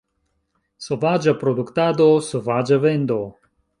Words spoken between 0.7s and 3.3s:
Sovaĝa produktado, sovaĝa vendo.